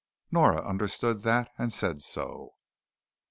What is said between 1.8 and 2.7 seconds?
so.